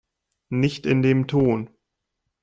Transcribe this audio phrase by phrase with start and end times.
[0.49, 1.69] Nicht in dem Ton!